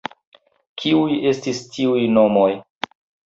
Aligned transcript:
Kiuj 0.83 1.17
estis 1.33 1.61
tiuj 1.75 2.01
nomoj? 2.17 2.49